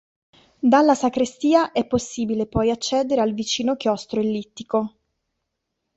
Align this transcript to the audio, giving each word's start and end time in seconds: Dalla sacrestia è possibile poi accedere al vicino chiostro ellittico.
Dalla 0.63 0.95
sacrestia 0.95 1.71
è 1.71 1.85
possibile 1.85 2.47
poi 2.47 2.71
accedere 2.71 3.21
al 3.21 3.35
vicino 3.35 3.75
chiostro 3.75 4.19
ellittico. 4.19 4.95